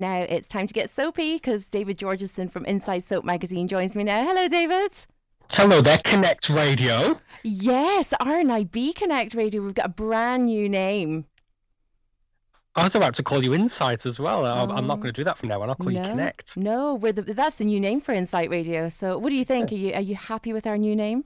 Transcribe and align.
Now 0.00 0.14
it's 0.28 0.46
time 0.46 0.66
to 0.68 0.74
get 0.74 0.90
soapy 0.90 1.34
because 1.34 1.66
David 1.66 1.98
Georgeson 1.98 2.50
from 2.50 2.64
Inside 2.66 3.02
Soap 3.04 3.24
Magazine 3.24 3.66
joins 3.66 3.96
me 3.96 4.04
now. 4.04 4.24
Hello, 4.24 4.46
David. 4.48 4.92
Hello 5.50 5.80
there, 5.80 5.98
Connect 6.04 6.48
Radio. 6.50 7.20
Yes, 7.42 8.14
RNIB 8.20 8.94
Connect 8.94 9.34
Radio. 9.34 9.60
We've 9.62 9.74
got 9.74 9.86
a 9.86 9.90
brand 9.90 10.44
new 10.46 10.68
name. 10.68 11.24
I 12.76 12.84
was 12.84 12.94
about 12.94 13.14
to 13.14 13.24
call 13.24 13.42
you 13.42 13.54
Insight 13.54 14.06
as 14.06 14.20
well. 14.20 14.46
I'm, 14.46 14.70
I'm 14.70 14.86
not 14.86 14.98
Oh, 14.98 15.02
going 15.02 15.14
to 15.14 15.20
do 15.20 15.24
that 15.24 15.36
from 15.36 15.48
now 15.48 15.60
on. 15.62 15.68
I'll 15.68 15.74
call 15.74 15.90
no, 15.90 16.00
you 16.00 16.08
Connect. 16.08 16.56
No, 16.56 16.94
we're 16.94 17.12
the, 17.12 17.22
that's 17.22 17.56
the 17.56 17.64
new 17.64 17.80
name 17.80 18.00
for 18.00 18.12
Insight 18.12 18.50
Radio. 18.50 18.88
So, 18.88 19.18
what 19.18 19.30
do 19.30 19.34
you 19.36 19.44
think? 19.44 19.72
Uh, 19.72 19.74
are 19.74 19.78
you 19.78 19.92
are 19.94 20.00
you 20.00 20.14
happy 20.14 20.52
with 20.52 20.64
our 20.64 20.78
new 20.78 20.94
name? 20.94 21.24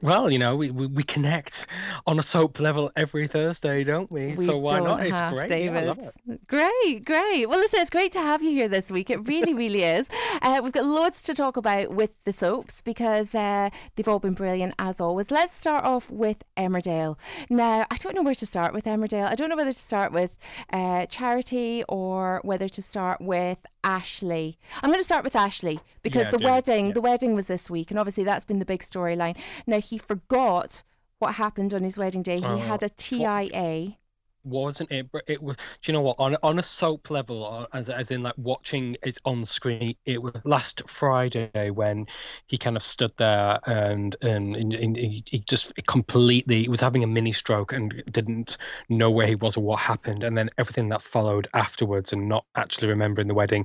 Well, 0.00 0.30
you 0.32 0.38
know, 0.38 0.56
we, 0.56 0.70
we, 0.70 0.86
we 0.86 1.02
connect 1.04 1.66
on 2.06 2.18
a 2.18 2.22
soap 2.22 2.58
level 2.58 2.90
every 2.96 3.28
Thursday, 3.28 3.84
don't 3.84 4.10
we? 4.10 4.34
We 4.34 4.46
so 4.46 4.58
why 4.58 4.80
don't? 4.80 5.00
It's 5.00 5.20
great. 5.32 5.50
Yeah, 5.50 5.56
David. 5.56 5.86
love 5.86 5.98
it. 5.98 6.46
Great, 6.48 7.04
great. 7.04 7.46
Well, 7.46 7.60
listen, 7.60 7.80
it's 7.80 7.90
great 7.90 8.10
to 8.12 8.20
have 8.20 8.42
you 8.42 8.50
here 8.50 8.66
this 8.66 8.90
week. 8.90 9.10
It 9.10 9.28
really, 9.28 9.54
really 9.62 9.84
is. 9.84 10.08
Uh, 10.40 10.60
we've 10.62 10.72
got 10.72 10.86
loads 10.86 11.22
to 11.22 11.34
talk 11.34 11.56
about 11.56 11.90
with 11.90 12.10
the 12.24 12.32
soaps 12.32 12.80
because 12.80 13.32
uh, 13.34 13.70
they've 13.94 14.08
all 14.08 14.18
been 14.18 14.34
brilliant 14.34 14.74
as 14.78 15.00
always. 15.00 15.30
Let's 15.30 15.52
start 15.52 15.84
off 15.84 16.10
with 16.10 16.42
Emmerdale. 16.56 17.16
Now, 17.48 17.86
I 17.88 17.96
don't 17.96 18.16
know 18.16 18.22
where 18.22 18.34
to 18.34 18.46
start 18.46 18.74
with 18.74 18.86
Emmerdale. 18.86 19.30
I 19.30 19.36
don't 19.36 19.50
know 19.50 19.56
whether 19.56 19.72
to 19.72 19.78
start 19.78 20.12
with 20.12 20.36
uh, 20.72 21.06
Charity 21.06 21.84
or 21.88 22.40
whether 22.42 22.68
to 22.68 22.82
start 22.82 23.20
with 23.20 23.58
Ashley. 23.84 24.58
I'm 24.82 24.90
going 24.90 25.00
to 25.00 25.04
start 25.04 25.24
with 25.24 25.36
Ashley 25.36 25.80
because 26.02 26.26
Yeah, 26.26 26.30
the 26.32 26.44
wedding, 26.44 26.86
Yeah. 26.88 26.92
the 26.92 27.00
wedding 27.00 27.34
was 27.34 27.46
this 27.46 27.70
week, 27.70 27.90
and 27.90 27.98
obviously 27.98 28.24
that's 28.24 28.44
been 28.44 28.58
the 28.58 28.64
big 28.64 28.80
storyline. 28.80 29.36
Now 29.66 29.80
he 29.80 29.98
forgot 29.98 30.82
what 31.18 31.34
happened 31.36 31.72
on 31.74 31.82
his 31.82 31.96
wedding 31.98 32.22
day. 32.22 32.38
He 32.40 32.44
Oh, 32.46 32.56
had 32.58 32.82
a 32.82 32.88
TIA. 32.88 33.96
Wasn't 34.44 34.90
it? 34.90 35.06
But 35.12 35.22
it 35.28 35.40
was. 35.40 35.56
Do 35.56 35.62
you 35.84 35.92
know 35.92 36.02
what? 36.02 36.16
On 36.18 36.36
on 36.42 36.58
a 36.58 36.62
soap 36.64 37.10
level, 37.10 37.44
or 37.44 37.68
as 37.72 37.88
as 37.88 38.10
in 38.10 38.24
like 38.24 38.34
watching 38.36 38.96
it 39.02 39.16
on 39.24 39.44
screen, 39.44 39.94
it 40.04 40.20
was 40.20 40.34
last 40.44 40.82
Friday 40.88 41.70
when 41.70 42.06
he 42.48 42.58
kind 42.58 42.76
of 42.76 42.82
stood 42.82 43.16
there 43.18 43.60
and 43.66 44.16
and, 44.20 44.56
and, 44.56 44.72
and 44.74 44.96
he, 44.96 45.22
he 45.26 45.38
just 45.40 45.72
completely 45.86 46.62
he 46.62 46.68
was 46.68 46.80
having 46.80 47.04
a 47.04 47.06
mini 47.06 47.30
stroke 47.30 47.72
and 47.72 48.02
didn't 48.10 48.56
know 48.88 49.12
where 49.12 49.28
he 49.28 49.36
was 49.36 49.56
or 49.56 49.62
what 49.62 49.78
happened, 49.78 50.24
and 50.24 50.36
then 50.36 50.50
everything 50.58 50.88
that 50.88 51.02
followed 51.02 51.46
afterwards, 51.54 52.12
and 52.12 52.28
not 52.28 52.44
actually 52.56 52.88
remembering 52.88 53.28
the 53.28 53.34
wedding. 53.34 53.64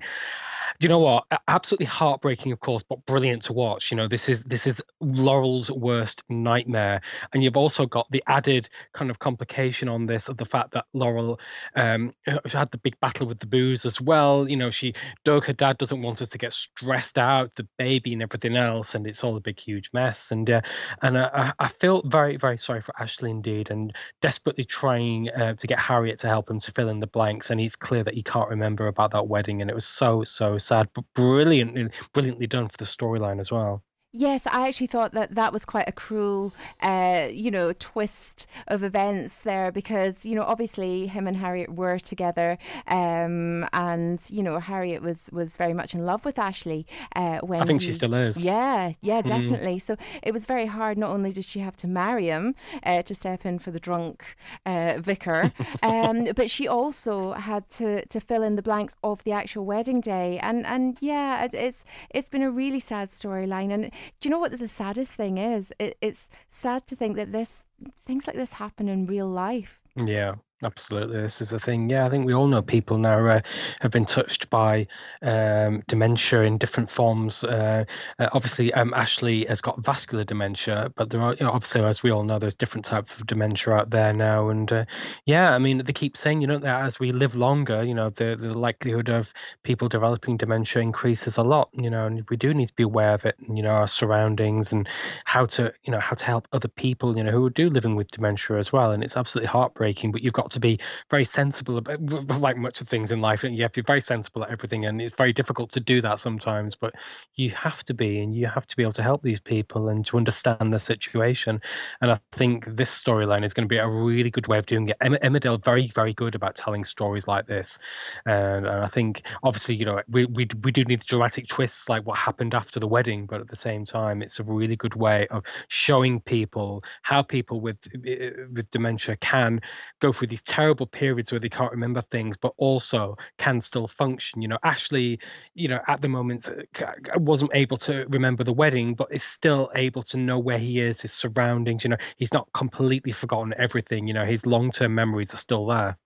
Do 0.79 0.85
you 0.85 0.89
know 0.89 0.99
what? 0.99 1.25
Absolutely 1.47 1.87
heartbreaking, 1.87 2.51
of 2.51 2.59
course, 2.59 2.83
but 2.83 3.03
brilliant 3.07 3.41
to 3.43 3.53
watch. 3.53 3.89
You 3.89 3.97
know, 3.97 4.07
this 4.07 4.29
is 4.29 4.43
this 4.43 4.67
is 4.67 4.79
Laurel's 4.99 5.71
worst 5.71 6.23
nightmare, 6.29 7.01
and 7.33 7.43
you've 7.43 7.57
also 7.57 7.87
got 7.87 8.05
the 8.11 8.23
added 8.27 8.69
kind 8.93 9.09
of 9.09 9.17
complication 9.17 9.89
on 9.89 10.05
this 10.05 10.29
of 10.29 10.37
the 10.37 10.45
fact 10.45 10.71
that 10.71 10.85
Laurel 10.93 11.39
um, 11.75 12.13
had 12.45 12.69
the 12.69 12.77
big 12.77 12.99
battle 12.99 13.25
with 13.25 13.39
the 13.39 13.47
booze 13.47 13.87
as 13.87 13.99
well. 13.99 14.47
You 14.47 14.55
know, 14.55 14.69
she 14.69 14.93
Doug, 15.23 15.45
her 15.45 15.53
dad, 15.53 15.79
doesn't 15.79 16.03
want 16.03 16.21
us 16.21 16.27
to 16.27 16.37
get 16.37 16.53
stressed 16.53 17.17
out, 17.17 17.55
the 17.55 17.67
baby 17.79 18.13
and 18.13 18.21
everything 18.21 18.55
else, 18.55 18.93
and 18.93 19.07
it's 19.07 19.23
all 19.23 19.35
a 19.35 19.41
big, 19.41 19.59
huge 19.59 19.89
mess. 19.93 20.31
And 20.31 20.47
uh, 20.47 20.61
and 21.01 21.17
I, 21.17 21.53
I 21.57 21.69
feel 21.69 22.03
very, 22.05 22.37
very 22.37 22.57
sorry 22.57 22.81
for 22.81 22.93
Ashley 23.01 23.31
indeed, 23.31 23.71
and 23.71 23.95
desperately 24.21 24.63
trying 24.63 25.29
uh, 25.31 25.55
to 25.55 25.65
get 25.65 25.79
Harriet 25.79 26.19
to 26.19 26.27
help 26.27 26.51
him 26.51 26.59
to 26.59 26.71
fill 26.71 26.89
in 26.89 26.99
the 26.99 27.07
blanks. 27.07 27.49
And 27.49 27.59
he's 27.59 27.75
clear 27.75 28.03
that 28.03 28.13
he 28.13 28.21
can't 28.21 28.49
remember 28.49 28.85
about 28.85 29.09
that 29.11 29.27
wedding, 29.27 29.59
and 29.59 29.71
it 29.71 29.73
was 29.73 29.87
so, 29.87 30.23
so 30.23 30.55
sad, 30.67 30.89
but 30.95 31.05
brilliantly, 31.15 31.89
brilliantly 32.13 32.47
done 32.47 32.67
for 32.69 32.77
the 32.77 32.85
storyline 32.85 33.39
as 33.39 33.51
well. 33.51 33.83
Yes, 34.19 34.47
I 34.47 34.67
actually 34.67 34.87
thought 34.87 35.11
that 35.13 35.35
that 35.35 35.53
was 35.53 35.63
quite 35.65 35.87
a 35.87 35.91
cruel, 35.91 36.51
uh, 36.81 37.27
you 37.31 37.51
know, 37.51 37.71
twist 37.73 38.47
of 38.67 38.81
events 38.81 39.41
there 39.41 39.71
because, 39.71 40.25
you 40.25 40.33
know, 40.35 40.43
obviously 40.43 41.05
him 41.07 41.27
and 41.27 41.37
Harriet 41.37 41.69
were 41.75 41.99
together, 41.99 42.57
um, 42.87 43.67
and 43.73 44.19
you 44.29 44.41
know, 44.41 44.59
Harriet 44.59 45.01
was 45.01 45.29
was 45.31 45.55
very 45.57 45.73
much 45.73 45.93
in 45.93 46.05
love 46.05 46.25
with 46.25 46.39
Ashley 46.39 46.85
uh, 47.15 47.39
when 47.39 47.61
I 47.61 47.65
think 47.65 47.81
he- 47.81 47.87
she 47.87 47.93
still 47.93 48.13
is. 48.13 48.41
Yeah, 48.43 48.93
yeah, 49.01 49.21
Mm. 49.21 49.27
definitely. 49.27 49.79
So 49.79 49.95
it 50.23 50.33
was 50.33 50.45
very 50.45 50.65
hard. 50.65 50.97
Not 50.97 51.11
only 51.11 51.31
did 51.31 51.45
she 51.45 51.59
have 51.59 51.75
to 51.77 51.87
marry 51.87 52.27
him 52.27 52.55
uh, 52.83 53.01
to 53.03 53.13
step 53.13 53.45
in 53.45 53.59
for 53.59 53.71
the 53.71 53.79
drunk 53.79 54.23
uh, 54.65 54.95
vicar, 54.99 55.51
um, 55.83 56.25
but 56.35 56.49
she 56.49 56.67
also 56.67 57.33
had 57.33 57.69
to, 57.77 58.05
to 58.07 58.19
fill 58.19 58.43
in 58.43 58.55
the 58.55 58.61
blanks 58.61 58.95
of 59.03 59.23
the 59.25 59.31
actual 59.31 59.65
wedding 59.65 60.01
day. 60.01 60.39
And 60.39 60.65
and 60.65 60.97
yeah, 61.01 61.43
it, 61.45 61.53
it's 61.53 61.85
it's 62.09 62.29
been 62.29 62.41
a 62.41 62.51
really 62.51 62.79
sad 62.79 63.09
storyline. 63.09 63.71
And 63.73 63.91
do 64.19 64.27
you 64.27 64.31
know 64.31 64.39
what 64.39 64.57
the 64.57 64.67
saddest 64.67 65.11
thing 65.11 65.37
is? 65.37 65.71
It, 65.79 65.97
it's 66.01 66.29
sad 66.49 66.87
to 66.87 66.95
think 66.95 67.15
that 67.15 67.31
this 67.31 67.63
things 68.05 68.27
like 68.27 68.35
this 68.35 68.53
happen 68.53 68.87
in 68.89 69.05
real 69.05 69.27
life. 69.27 69.79
Yeah, 69.95 70.35
absolutely. 70.65 71.21
This 71.21 71.41
is 71.41 71.53
a 71.53 71.59
thing. 71.59 71.89
Yeah, 71.89 72.05
I 72.05 72.09
think 72.09 72.25
we 72.25 72.33
all 72.33 72.47
know 72.47 72.61
people 72.61 72.97
now 72.97 73.25
uh, 73.27 73.41
have 73.81 73.91
been 73.91 74.05
touched 74.05 74.49
by 74.49 74.87
um, 75.21 75.83
dementia 75.87 76.41
in 76.41 76.57
different 76.57 76.89
forms. 76.89 77.43
Uh, 77.43 77.85
uh, 78.19 78.29
obviously, 78.33 78.73
um, 78.73 78.93
Ashley 78.95 79.45
has 79.45 79.61
got 79.61 79.83
vascular 79.83 80.23
dementia, 80.23 80.91
but 80.95 81.09
there 81.09 81.21
are, 81.21 81.35
you 81.35 81.45
know, 81.45 81.51
obviously, 81.51 81.83
as 81.83 82.01
we 82.01 82.11
all 82.11 82.23
know, 82.23 82.39
there's 82.39 82.55
different 82.55 82.85
types 82.85 83.19
of 83.19 83.27
dementia 83.27 83.73
out 83.73 83.91
there 83.91 84.13
now. 84.13 84.49
And 84.49 84.71
uh, 84.71 84.85
yeah, 85.25 85.53
I 85.53 85.59
mean, 85.59 85.83
they 85.83 85.93
keep 85.93 86.17
saying, 86.17 86.41
you 86.41 86.47
know, 86.47 86.57
that 86.57 86.81
as 86.83 86.99
we 86.99 87.11
live 87.11 87.35
longer, 87.35 87.83
you 87.83 87.93
know, 87.93 88.09
the 88.09 88.35
the 88.35 88.57
likelihood 88.57 89.09
of 89.09 89.33
people 89.63 89.87
developing 89.87 90.37
dementia 90.37 90.81
increases 90.81 91.37
a 91.37 91.43
lot. 91.43 91.69
You 91.73 91.89
know, 91.89 92.07
and 92.07 92.27
we 92.29 92.37
do 92.37 92.53
need 92.53 92.67
to 92.67 92.75
be 92.75 92.83
aware 92.83 93.13
of 93.13 93.25
it. 93.25 93.35
And, 93.47 93.57
you 93.57 93.63
know, 93.63 93.71
our 93.71 93.87
surroundings 93.87 94.71
and 94.71 94.87
how 95.25 95.45
to, 95.45 95.71
you 95.83 95.91
know, 95.91 95.99
how 95.99 96.15
to 96.15 96.25
help 96.25 96.47
other 96.51 96.67
people, 96.67 97.15
you 97.15 97.23
know, 97.23 97.31
who 97.31 97.45
are 97.45 97.51
do 97.51 97.69
living 97.69 97.95
with 97.95 98.09
dementia 98.11 98.57
as 98.57 98.73
well. 98.73 98.91
And 98.91 99.03
it's 99.03 99.15
absolutely 99.15 99.47
heartbreaking, 99.47 100.11
but 100.11 100.23
you've 100.23 100.33
got 100.33 100.46
to 100.51 100.59
be 100.59 100.79
very 101.09 101.25
sensible 101.25 101.77
about, 101.77 102.01
like 102.39 102.57
much 102.57 102.81
of 102.81 102.87
things 102.87 103.11
in 103.11 103.21
life, 103.21 103.43
and 103.43 103.55
you 103.55 103.63
have 103.63 103.71
to 103.73 103.81
be 103.81 103.85
very 103.85 104.01
sensible 104.01 104.43
at 104.43 104.49
everything. 104.49 104.85
And 104.85 105.01
it's 105.01 105.15
very 105.15 105.33
difficult 105.33 105.71
to 105.71 105.79
do 105.79 106.01
that 106.01 106.19
sometimes, 106.19 106.75
but 106.75 106.95
you 107.35 107.49
have 107.51 107.83
to 107.85 107.93
be, 107.93 108.19
and 108.19 108.35
you 108.35 108.47
have 108.47 108.67
to 108.67 108.75
be 108.75 108.83
able 108.83 108.93
to 108.93 109.03
help 109.03 109.23
these 109.23 109.39
people 109.39 109.89
and 109.89 110.05
to 110.05 110.17
understand 110.17 110.73
the 110.73 110.79
situation. 110.79 111.61
And 112.01 112.11
I 112.11 112.17
think 112.31 112.65
this 112.65 113.03
storyline 113.03 113.43
is 113.43 113.53
going 113.53 113.67
to 113.67 113.73
be 113.73 113.77
a 113.77 113.87
really 113.87 114.29
good 114.29 114.47
way 114.47 114.57
of 114.57 114.65
doing 114.65 114.89
it. 114.89 114.97
Emmerdale 115.01 115.63
very, 115.63 115.87
very 115.93 116.13
good 116.13 116.35
about 116.35 116.55
telling 116.55 116.83
stories 116.83 117.27
like 117.27 117.47
this, 117.47 117.79
and, 118.25 118.65
and 118.65 118.83
I 118.83 118.87
think 118.87 119.23
obviously, 119.43 119.75
you 119.75 119.85
know, 119.85 120.01
we, 120.09 120.25
we 120.25 120.47
we 120.63 120.71
do 120.71 120.83
need 120.85 121.01
the 121.01 121.05
dramatic 121.05 121.47
twists 121.47 121.89
like 121.89 122.05
what 122.05 122.17
happened 122.17 122.53
after 122.53 122.79
the 122.79 122.87
wedding, 122.87 123.25
but 123.25 123.41
at 123.41 123.47
the 123.47 123.55
same 123.55 123.85
time, 123.85 124.21
it's 124.21 124.39
a 124.39 124.43
really 124.43 124.75
good 124.75 124.95
way 124.95 125.27
of 125.27 125.43
showing 125.67 126.19
people 126.21 126.83
how 127.01 127.21
people 127.21 127.61
with 127.61 127.77
uh, 127.95 128.47
with 128.53 128.69
dementia 128.71 129.15
can 129.17 129.61
go 129.99 130.11
through 130.11 130.27
these 130.27 130.36
terrible 130.43 130.85
periods 130.85 131.31
where 131.31 131.39
they 131.39 131.49
can't 131.49 131.71
remember 131.71 132.01
things, 132.01 132.37
but 132.37 132.53
also 132.57 133.17
can 133.37 133.61
still 133.61 133.87
function. 133.87 134.41
You 134.41 134.47
know, 134.49 134.57
Ashley, 134.63 135.19
you 135.55 135.67
know, 135.67 135.79
at 135.87 136.01
the 136.01 136.09
moment 136.09 136.49
uh, 136.49 136.93
wasn't 137.19 137.51
able 137.53 137.77
to 137.77 138.05
remember 138.09 138.43
the 138.43 138.53
wedding, 138.53 138.93
but 138.95 139.11
is 139.11 139.23
still 139.23 139.69
able 139.75 140.03
to 140.03 140.17
know 140.17 140.39
where 140.39 140.59
he 140.59 140.79
is, 140.79 141.01
his 141.01 141.13
surroundings. 141.13 141.83
You 141.83 141.91
know, 141.91 141.97
he's 142.17 142.33
not 142.33 142.47
completely 142.53 143.11
forgotten 143.11 143.53
everything. 143.57 144.07
You 144.07 144.13
know, 144.13 144.25
his 144.25 144.45
long 144.45 144.71
term 144.71 144.95
memories 144.95 145.33
are 145.33 145.37
still 145.37 145.65
there. 145.67 145.97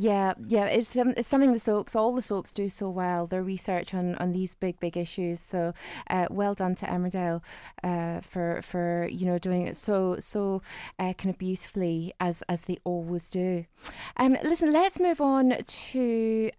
Yeah, 0.00 0.34
yeah, 0.46 0.66
it's, 0.66 0.96
um, 0.96 1.12
it's 1.16 1.26
something 1.26 1.52
the 1.52 1.58
soaps, 1.58 1.96
all 1.96 2.14
the 2.14 2.22
soaps 2.22 2.52
do 2.52 2.68
so 2.68 2.88
well. 2.88 3.26
Their 3.26 3.42
research 3.42 3.92
on, 3.94 4.14
on 4.16 4.30
these 4.30 4.54
big, 4.54 4.78
big 4.78 4.96
issues. 4.96 5.40
So, 5.40 5.74
uh, 6.08 6.26
well 6.30 6.54
done 6.54 6.76
to 6.76 6.86
Emmerdale 6.86 7.42
uh, 7.82 8.20
for 8.20 8.62
for 8.62 9.08
you 9.10 9.26
know 9.26 9.38
doing 9.38 9.66
it 9.66 9.76
so 9.76 10.16
so 10.20 10.62
uh, 11.00 11.14
kind 11.14 11.30
of 11.30 11.38
beautifully 11.38 12.12
as 12.20 12.42
as 12.48 12.62
they 12.62 12.76
always 12.84 13.26
do. 13.28 13.64
Um, 14.16 14.36
listen, 14.44 14.72
let's 14.72 15.00
move 15.00 15.20
on 15.20 15.56
to 15.66 16.50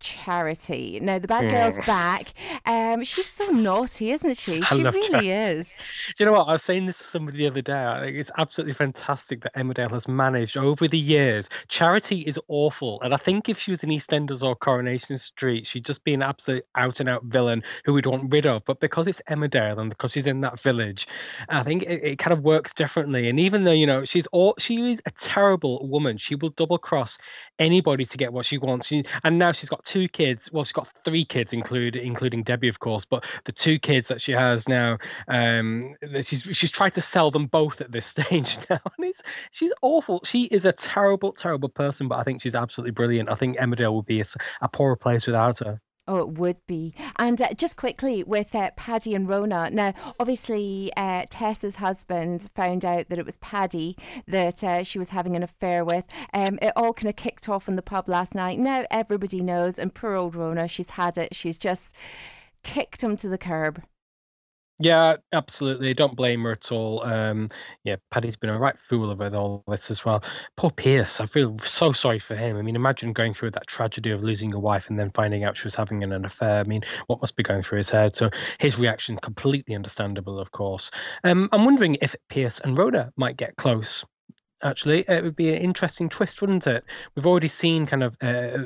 charity. 0.00 0.98
Now 1.00 1.18
the 1.18 1.28
bad 1.28 1.50
girl's 1.50 1.78
back. 1.86 2.32
Um, 2.66 3.04
she's 3.04 3.28
so 3.28 3.46
naughty, 3.46 4.10
isn't 4.12 4.36
she? 4.38 4.60
I 4.62 4.76
She 4.76 4.82
really 4.82 5.02
Charity. 5.08 5.30
is. 5.30 5.68
Do 6.16 6.24
you 6.24 6.26
know 6.26 6.32
what? 6.36 6.48
I 6.48 6.52
was 6.52 6.62
saying 6.62 6.86
this 6.86 6.98
to 6.98 7.04
somebody 7.04 7.38
the 7.38 7.46
other 7.46 7.62
day. 7.62 7.84
I 7.84 8.00
think 8.00 8.16
it's 8.16 8.30
absolutely 8.36 8.74
fantastic 8.74 9.42
that 9.42 9.54
Emmerdale 9.54 9.90
has 9.92 10.08
managed 10.08 10.56
over 10.56 10.86
the 10.86 10.98
years. 10.98 11.48
Charity 11.68 12.20
is 12.20 12.38
awful. 12.48 13.00
And 13.02 13.14
I 13.14 13.16
think 13.16 13.48
if 13.48 13.58
she 13.58 13.70
was 13.70 13.82
in 13.82 13.90
EastEnders 13.90 14.42
or 14.42 14.54
Coronation 14.54 15.16
Street, 15.18 15.66
she'd 15.66 15.84
just 15.84 16.04
be 16.04 16.14
an 16.14 16.22
absolute 16.22 16.64
out 16.74 17.00
and 17.00 17.08
out 17.08 17.24
villain 17.24 17.62
who 17.84 17.92
we'd 17.94 18.06
want 18.06 18.32
rid 18.32 18.46
of. 18.46 18.64
But 18.64 18.80
because 18.80 19.06
it's 19.06 19.22
Emmerdale 19.30 19.78
and 19.78 19.88
because 19.88 20.12
she's 20.12 20.26
in 20.26 20.40
that 20.42 20.60
village, 20.60 21.06
I 21.48 21.62
think 21.62 21.84
it, 21.84 22.02
it 22.04 22.18
kind 22.18 22.32
of 22.32 22.42
works 22.42 22.74
differently. 22.74 23.28
And 23.28 23.40
even 23.40 23.64
though, 23.64 23.72
you 23.72 23.86
know, 23.86 24.04
she's 24.04 24.26
all 24.28 24.54
she 24.58 24.90
is 24.90 25.00
a 25.06 25.10
terrible 25.12 25.88
woman, 25.88 26.18
she 26.18 26.34
will 26.34 26.50
double 26.50 26.78
cross 26.78 27.18
anybody 27.58 28.04
to 28.04 28.18
get 28.18 28.32
what 28.32 28.44
she 28.44 28.58
wants. 28.58 28.88
She, 28.88 29.04
and 29.24 29.38
now 29.38 29.52
she's 29.52 29.68
got 29.70 29.84
two 29.86 30.08
kids. 30.08 30.52
Well, 30.52 30.64
she's 30.64 30.72
got 30.72 30.88
three 30.88 31.24
kids, 31.24 31.52
include, 31.52 31.96
including 31.96 32.42
Debbie, 32.42 32.68
of 32.68 32.80
course. 32.80 33.06
But 33.06 33.24
the 33.44 33.52
two 33.52 33.78
kids 33.78 34.08
that 34.08 34.20
she 34.20 34.32
has 34.32 34.68
now, 34.68 34.98
um, 35.28 35.94
she's 36.20 36.42
she's 36.52 36.70
tried 36.70 36.92
to 36.94 37.00
sell 37.00 37.30
them 37.30 37.46
both 37.46 37.80
at 37.80 37.92
this 37.92 38.06
stage 38.14 38.58
now, 38.68 38.80
and 38.98 39.06
it's 39.06 39.22
she's 39.52 39.72
awful. 39.80 40.20
She 40.24 40.44
is 40.46 40.66
a 40.66 40.72
terrible, 40.72 41.32
terrible 41.32 41.70
person, 41.70 42.08
but 42.08 42.18
I 42.18 42.24
think 42.24 42.42
she's 42.42 42.54
absolutely 42.54 42.90
brilliant. 42.90 43.30
I 43.30 43.34
think 43.36 43.56
Emmerdale 43.56 43.94
would 43.94 44.06
be 44.06 44.22
a 44.60 44.68
poorer 44.68 44.96
place 44.96 45.26
without 45.26 45.60
her. 45.60 45.80
Oh, 46.08 46.18
it 46.18 46.38
would 46.38 46.64
be. 46.68 46.94
And 47.16 47.42
uh, 47.42 47.52
just 47.54 47.76
quickly 47.76 48.22
with 48.22 48.54
uh, 48.54 48.70
Paddy 48.76 49.14
and 49.14 49.28
Rhona. 49.28 49.72
Now, 49.72 49.92
obviously, 50.20 50.92
uh, 50.96 51.24
Tessa's 51.28 51.76
husband 51.76 52.48
found 52.54 52.84
out 52.84 53.08
that 53.08 53.18
it 53.18 53.26
was 53.26 53.38
Paddy 53.38 53.96
that 54.28 54.62
uh, 54.62 54.84
she 54.84 55.00
was 55.00 55.10
having 55.10 55.34
an 55.34 55.42
affair 55.42 55.84
with. 55.84 56.04
Um, 56.32 56.60
it 56.62 56.72
all 56.76 56.92
kind 56.92 57.08
of 57.08 57.16
kicked 57.16 57.48
off 57.48 57.66
in 57.66 57.74
the 57.74 57.82
pub 57.82 58.08
last 58.08 58.36
night. 58.36 58.58
Now 58.60 58.84
everybody 58.90 59.40
knows, 59.40 59.80
and 59.80 59.92
poor 59.92 60.14
old 60.14 60.34
Rhona, 60.34 60.70
she's 60.70 60.90
had 60.90 61.18
it. 61.18 61.34
She's 61.34 61.58
just 61.58 61.92
kicked 62.62 63.02
him 63.02 63.16
to 63.16 63.28
the 63.28 63.38
curb. 63.38 63.82
Yeah, 64.78 65.16
absolutely. 65.32 65.94
Don't 65.94 66.16
blame 66.16 66.42
her 66.44 66.52
at 66.52 66.70
all. 66.70 67.02
Um, 67.04 67.48
yeah, 67.84 67.96
Paddy's 68.10 68.36
been 68.36 68.50
a 68.50 68.58
right 68.58 68.78
fool 68.78 69.14
with 69.14 69.34
all 69.34 69.64
this 69.68 69.90
as 69.90 70.04
well. 70.04 70.22
Poor 70.56 70.70
Pierce, 70.70 71.18
I 71.18 71.24
feel 71.24 71.58
so 71.60 71.92
sorry 71.92 72.18
for 72.18 72.36
him. 72.36 72.58
I 72.58 72.62
mean, 72.62 72.76
imagine 72.76 73.14
going 73.14 73.32
through 73.32 73.52
that 73.52 73.66
tragedy 73.68 74.10
of 74.10 74.22
losing 74.22 74.50
your 74.50 74.60
wife 74.60 74.90
and 74.90 74.98
then 74.98 75.10
finding 75.12 75.44
out 75.44 75.56
she 75.56 75.64
was 75.64 75.74
having 75.74 76.02
an 76.02 76.24
affair. 76.26 76.60
I 76.60 76.64
mean, 76.64 76.82
what 77.06 77.22
must 77.22 77.36
be 77.36 77.42
going 77.42 77.62
through 77.62 77.78
his 77.78 77.88
head? 77.88 78.14
So 78.14 78.28
his 78.58 78.78
reaction 78.78 79.16
completely 79.16 79.74
understandable, 79.74 80.38
of 80.38 80.52
course. 80.52 80.90
Um, 81.24 81.48
I'm 81.52 81.64
wondering 81.64 81.96
if 82.02 82.14
Pierce 82.28 82.60
and 82.60 82.76
Rhona 82.76 83.12
might 83.16 83.38
get 83.38 83.56
close 83.56 84.04
actually. 84.62 85.04
It 85.08 85.22
would 85.22 85.36
be 85.36 85.50
an 85.50 85.62
interesting 85.62 86.08
twist, 86.08 86.40
wouldn't 86.40 86.66
it? 86.66 86.84
We've 87.14 87.26
already 87.26 87.48
seen 87.48 87.86
kind 87.86 88.02
of 88.02 88.16
uh, 88.22 88.58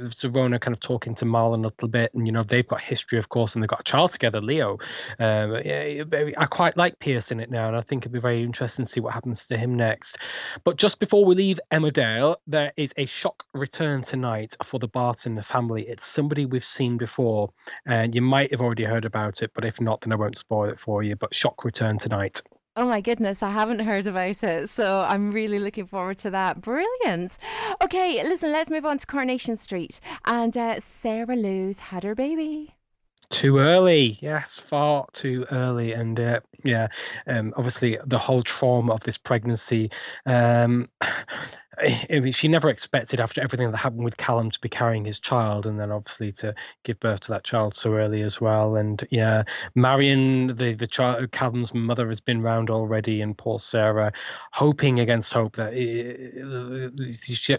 kind 0.59 0.69
of 0.69 0.81
talking 0.81 1.15
to 1.17 1.25
Marlon 1.25 1.61
a 1.61 1.69
little 1.69 1.89
bit, 1.89 2.13
and 2.15 2.27
you 2.27 2.33
know 2.33 2.43
they've 2.43 2.67
got 2.67 2.81
history, 2.81 3.19
of 3.19 3.29
course, 3.29 3.55
and 3.55 3.63
they've 3.63 3.69
got 3.69 3.81
a 3.81 3.85
child 3.85 4.13
together, 4.13 4.41
Leo. 4.41 4.79
Um, 5.19 5.55
I 5.57 6.47
quite 6.51 6.77
like 6.77 6.99
Pierce 6.99 7.33
in 7.33 7.41
it 7.41 7.51
now, 7.51 7.69
and 7.69 7.77
I 7.77 7.81
think 7.81 8.03
it'd 8.03 8.13
be 8.13 8.21
very 8.21 8.43
interesting 8.43 8.85
to 8.85 8.91
see 8.91 9.01
what 9.01 9.15
happens 9.15 9.47
to 9.47 9.57
him 9.57 9.75
next. 9.75 10.19
But 10.65 10.77
just 10.77 11.01
before 11.01 11.25
we 11.25 11.35
leave 11.35 11.61
Emmerdale, 11.73 12.37
there 12.47 12.73
is 12.77 12.95
a 12.97 13.07
shock 13.07 13.45
return 13.55 14.03
tonight 14.03 14.57
for 14.65 14.79
the 14.79 14.89
Barton 14.89 15.41
family. 15.43 15.83
It's 15.83 16.07
somebody 16.07 16.47
we've 16.47 16.65
seen 16.65 16.97
before, 16.97 17.51
and 17.87 18.15
you 18.15 18.23
might 18.23 18.51
have 18.51 18.61
already 18.61 18.85
heard 18.85 19.05
about 19.05 19.43
it, 19.43 19.53
but 19.55 19.65
if 19.65 19.81
not, 19.81 20.01
then 20.01 20.13
I 20.13 20.17
won't 20.17 20.39
spoil 20.39 20.71
it 20.71 20.81
for 20.81 21.03
you. 21.03 21.17
But 21.17 21.35
shock 21.35 21.65
return 21.65 21.99
tonight. 21.99 22.43
Oh 22.81 22.87
my 22.87 23.03
goodness, 23.03 23.43
I 23.43 23.51
haven't 23.51 23.81
heard 23.81 24.07
about 24.07 24.43
it. 24.43 24.71
So 24.71 25.05
I'm 25.07 25.33
really 25.33 25.59
looking 25.59 25.87
forward 25.87 26.17
to 26.21 26.31
that. 26.31 26.63
Brilliant. 26.63 27.37
Okay, 27.83 28.23
listen, 28.23 28.53
let's 28.53 28.71
move 28.71 28.87
on 28.87 28.97
to 28.97 29.07
Coronation 29.07 29.55
Street. 29.57 30.01
And 30.25 30.57
uh, 30.57 30.81
Sarah 30.81 31.37
Lou's 31.37 31.79
had 31.79 32.05
her 32.05 32.15
baby. 32.15 32.73
Too 33.31 33.59
early, 33.59 34.19
yes, 34.21 34.59
far 34.59 35.07
too 35.13 35.47
early, 35.53 35.93
and 35.93 36.19
uh, 36.19 36.41
yeah, 36.65 36.89
um, 37.29 37.55
obviously 37.57 37.97
the 38.05 38.19
whole 38.19 38.43
trauma 38.43 38.93
of 38.93 39.01
this 39.05 39.17
pregnancy. 39.17 39.91
Um, 40.27 40.89
I 41.83 42.21
mean, 42.21 42.33
she 42.33 42.47
never 42.49 42.69
expected 42.69 43.21
after 43.21 43.41
everything 43.41 43.71
that 43.71 43.77
happened 43.77 44.05
with 44.05 44.19
Callum 44.19 44.51
to 44.51 44.61
be 44.61 44.69
carrying 44.69 45.05
his 45.05 45.19
child, 45.19 45.67
and 45.67 45.81
then 45.81 45.91
obviously 45.91 46.31
to 46.33 46.55
give 46.83 47.01
birth 47.01 47.21
to 47.21 47.31
that 47.33 47.45
child 47.45 47.75
so 47.75 47.95
early 47.95 48.21
as 48.21 48.41
well. 48.41 48.77
And 48.77 49.03
yeah, 49.11 49.45
Marion, 49.75 50.49
the 50.57 50.75
the 50.75 50.87
child, 50.87 51.31
Callum's 51.33 51.73
mother, 51.73 52.09
has 52.09 52.21
been 52.21 52.43
round 52.43 52.69
already, 52.69 53.23
and 53.23 53.39
poor 53.39 53.59
Sarah, 53.59 54.13
hoping 54.53 55.01
against 55.01 55.33
hope 55.33 55.57
that 55.57 55.73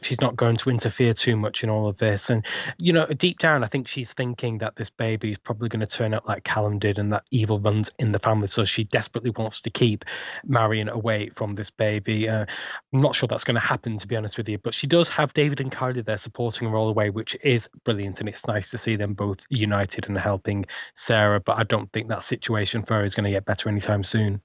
she's 0.03 0.21
not 0.21 0.35
going 0.35 0.57
to 0.57 0.69
interfere 0.69 1.13
too 1.13 1.35
much 1.35 1.63
in 1.63 1.69
all 1.69 1.87
of 1.87 1.97
this. 1.97 2.29
And 2.29 2.45
you 2.77 2.93
know, 2.93 3.05
deep 3.07 3.39
down, 3.39 3.63
I 3.63 3.67
think 3.67 3.87
she's 3.87 4.13
thinking 4.13 4.59
that 4.59 4.75
this 4.75 4.89
baby 4.89 5.31
is 5.31 5.37
probably 5.39 5.60
going 5.69 5.81
to 5.81 5.85
turn 5.85 6.13
out 6.13 6.27
like 6.27 6.43
Callum 6.43 6.79
did, 6.79 6.99
and 6.99 7.11
that 7.11 7.23
evil 7.31 7.59
runs 7.59 7.91
in 7.99 8.11
the 8.11 8.19
family. 8.19 8.47
So 8.47 8.65
she 8.65 8.83
desperately 8.85 9.31
wants 9.31 9.59
to 9.61 9.69
keep 9.69 10.05
Marion 10.45 10.89
away 10.89 11.29
from 11.29 11.55
this 11.55 11.69
baby. 11.69 12.29
Uh, 12.29 12.45
I'm 12.93 13.01
not 13.01 13.15
sure 13.15 13.27
that's 13.27 13.43
going 13.43 13.55
to 13.55 13.61
happen 13.61 13.97
to 13.97 14.07
be 14.07 14.15
honest 14.15 14.37
with 14.37 14.49
you. 14.49 14.57
But 14.57 14.73
she 14.73 14.87
does 14.87 15.09
have 15.09 15.33
David 15.33 15.61
and 15.61 15.71
Kylie 15.71 16.05
there 16.05 16.17
supporting 16.17 16.69
her 16.69 16.75
all 16.75 16.87
the 16.87 16.93
way, 16.93 17.09
which 17.09 17.37
is 17.43 17.69
brilliant. 17.83 18.19
And 18.19 18.29
it's 18.29 18.47
nice 18.47 18.71
to 18.71 18.77
see 18.77 18.95
them 18.95 19.13
both 19.13 19.39
united 19.49 20.07
and 20.07 20.17
helping 20.17 20.65
Sarah. 20.95 21.39
But 21.39 21.57
I 21.57 21.63
don't 21.63 21.91
think 21.91 22.07
that 22.09 22.23
situation 22.23 22.83
for 22.83 22.95
her 22.95 23.03
is 23.03 23.15
going 23.15 23.25
to 23.25 23.31
get 23.31 23.45
better 23.45 23.69
anytime 23.69 24.03
soon. 24.03 24.41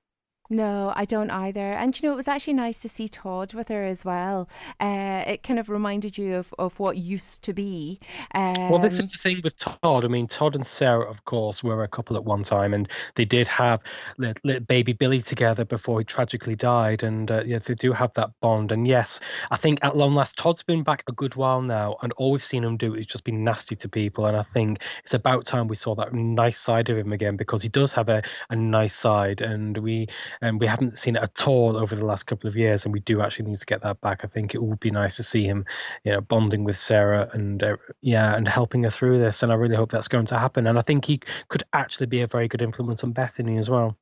No, 0.51 0.93
I 0.95 1.05
don't 1.05 1.31
either. 1.31 1.73
And 1.73 2.01
you 2.01 2.09
know, 2.09 2.13
it 2.13 2.17
was 2.17 2.29
actually 2.29 2.55
nice 2.55 2.79
to 2.79 2.89
see 2.89 3.09
Todd 3.09 3.55
with 3.55 3.69
her 3.69 3.85
as 3.85 4.05
well. 4.05 4.49
Uh, 4.81 5.25
it 5.27 5.43
kind 5.43 5.59
of 5.59 5.69
reminded 5.69 6.17
you 6.17 6.35
of, 6.35 6.55
of 6.59 6.79
what 6.79 6.97
used 6.97 7.43
to 7.45 7.53
be. 7.53 7.99
Um, 8.35 8.71
well, 8.71 8.79
this 8.79 8.99
is 8.99 9.13
the 9.13 9.19
thing 9.19 9.41
with 9.43 9.57
Todd. 9.59 10.05
I 10.05 10.09
mean, 10.09 10.27
Todd 10.27 10.55
and 10.55 10.67
Sarah, 10.67 11.09
of 11.09 11.25
course, 11.25 11.65
were 11.65 11.83
a 11.83 11.89
couple 11.89 12.17
at 12.17 12.25
one 12.25 12.43
time, 12.43 12.75
and 12.75 12.89
they 13.15 13.25
did 13.25 13.49
have 13.49 13.83
little 14.19 14.61
baby 14.61 14.93
Billy 14.93 15.21
together 15.21 15.65
before 15.65 15.99
he 15.99 16.05
tragically 16.05 16.55
died. 16.55 17.03
And 17.03 17.31
uh, 17.31 17.43
yeah, 17.45 17.59
they 17.59 17.75
do 17.75 17.93
have 17.93 18.13
that 18.15 18.31
bond. 18.41 18.73
And 18.73 18.87
yes, 18.87 19.21
I 19.51 19.57
think 19.57 19.79
at 19.83 19.97
long 19.97 20.15
last, 20.15 20.37
Todd's 20.37 20.63
been 20.63 20.83
back 20.83 21.03
a 21.09 21.13
good 21.13 21.35
while 21.35 21.63
now, 21.63 21.97
and 22.03 22.13
all 22.15 22.33
we've 22.33 22.43
seen 22.43 22.65
him 22.65 22.77
do 22.77 22.95
is 22.95 23.07
just 23.07 23.25
be 23.25 23.33
nasty 23.33 23.77
to 23.77 23.89
people. 23.89 24.27
And 24.27 24.37
I 24.37 24.43
think 24.43 24.83
it's 25.03 25.15
about 25.15 25.45
time 25.45 25.69
we 25.69 25.77
saw 25.77 25.95
that 25.97 26.13
nice 26.13 26.59
side 26.59 26.91
of 26.91 26.97
him 26.97 27.13
again 27.13 27.37
because 27.37 27.63
he 27.63 27.69
does 27.69 27.93
have 27.93 28.09
a, 28.09 28.23
a 28.51 28.57
nice 28.57 28.95
side, 28.95 29.41
and 29.41 29.79
we 29.79 30.07
and 30.41 30.61
we 30.61 30.67
haven't 30.67 30.97
seen 30.97 31.17
it 31.17 31.23
at 31.23 31.47
all 31.47 31.77
over 31.77 31.95
the 31.95 32.05
last 32.05 32.25
couple 32.25 32.49
of 32.49 32.57
years, 32.57 32.85
and 32.85 32.93
we 32.93 33.01
do 33.01 33.21
actually 33.21 33.47
need 33.47 33.59
to 33.59 33.67
get 33.67 33.83
that 33.83 34.01
back. 34.01 34.25
I 34.25 34.29
think 34.29 34.55
it 34.55 34.63
would 34.63 34.81
be 34.81 34.91
nice 34.91 35.17
to 35.17 35.23
see 35.23 35.45
him, 35.45 35.65
you 36.05 36.13
know, 36.13 36.21
bonding 36.21 36.65
with 36.65 36.77
Sarah 36.77 37.29
and 37.33 37.63
uh, 37.63 37.77
yeah, 38.01 38.37
and 38.37 38.49
helping 38.49 38.83
her 38.85 38.91
through 38.91 39.19
this. 39.19 39.43
And 39.43 39.53
I 39.53 39.55
really 39.55 39.77
hope 39.77 39.91
that's 39.91 40.09
going 40.09 40.27
to 40.27 40.39
happen. 40.39 40.67
And 40.67 40.79
I 40.79 40.83
think 40.83 41.05
he 41.05 41.21
could 41.49 41.63
actually 41.73 42.07
be 42.07 42.21
a 42.21 42.27
very 42.27 42.49
good 42.49 42.63
influence 42.63 43.05
on 43.05 43.13
Bethany 43.13 43.59
as 43.59 43.71
well. 43.71 43.97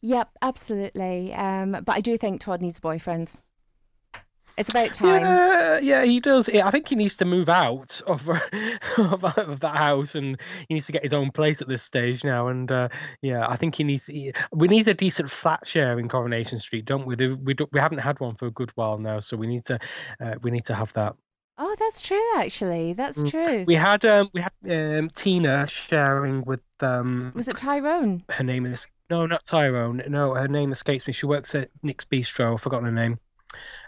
Yep, 0.00 0.30
absolutely. 0.42 1.34
Um, 1.34 1.72
but 1.72 1.96
I 1.96 2.00
do 2.00 2.16
think 2.16 2.40
Todd 2.40 2.62
needs 2.62 2.78
a 2.78 2.80
boyfriend. 2.80 3.32
It's 4.58 4.68
about 4.68 4.92
time. 4.92 5.22
Yeah, 5.22 5.78
yeah, 5.78 6.04
he 6.04 6.20
does. 6.20 6.48
I 6.48 6.70
think 6.70 6.88
he 6.88 6.96
needs 6.96 7.16
to 7.16 7.24
move 7.24 7.48
out 7.48 8.02
of, 8.06 8.28
of, 8.98 9.24
of 9.24 9.60
that 9.60 9.76
house, 9.76 10.14
and 10.14 10.36
he 10.68 10.74
needs 10.74 10.86
to 10.86 10.92
get 10.92 11.04
his 11.04 11.14
own 11.14 11.30
place 11.30 11.62
at 11.62 11.68
this 11.68 11.82
stage 11.82 12.24
now. 12.24 12.48
And 12.48 12.70
uh, 12.70 12.88
yeah, 13.22 13.48
I 13.48 13.56
think 13.56 13.76
he 13.76 13.84
needs. 13.84 14.06
He, 14.06 14.32
we 14.52 14.68
need 14.68 14.88
a 14.88 14.94
decent 14.94 15.30
flat 15.30 15.66
share 15.66 15.98
in 15.98 16.08
Coronation 16.08 16.58
Street, 16.58 16.84
don't 16.84 17.06
we? 17.06 17.14
We 17.14 17.54
do, 17.54 17.68
we 17.72 17.80
haven't 17.80 18.00
had 18.00 18.18
one 18.20 18.34
for 18.34 18.46
a 18.46 18.50
good 18.50 18.70
while 18.74 18.98
now, 18.98 19.20
so 19.20 19.36
we 19.36 19.46
need 19.46 19.64
to 19.66 19.78
uh, 20.20 20.34
we 20.42 20.50
need 20.50 20.64
to 20.66 20.74
have 20.74 20.92
that. 20.94 21.14
Oh, 21.60 21.74
that's 21.78 22.00
true. 22.00 22.30
Actually, 22.36 22.92
that's 22.92 23.18
mm. 23.18 23.30
true. 23.30 23.64
We 23.66 23.74
had 23.74 24.04
um 24.04 24.28
we 24.34 24.40
had 24.40 24.98
um 24.98 25.10
Tina 25.10 25.66
sharing 25.66 26.42
with 26.42 26.62
um. 26.80 27.32
Was 27.34 27.48
it 27.48 27.56
Tyrone? 27.56 28.24
Her 28.28 28.44
name 28.44 28.66
is 28.66 28.88
no, 29.10 29.26
not 29.26 29.44
Tyrone. 29.44 30.02
No, 30.08 30.34
her 30.34 30.48
name 30.48 30.70
escapes 30.70 31.06
me. 31.06 31.12
She 31.12 31.26
works 31.26 31.54
at 31.54 31.70
Nick's 31.82 32.04
Bistro. 32.04 32.54
I've 32.54 32.60
forgotten 32.60 32.86
her 32.86 32.92
name. 32.92 33.18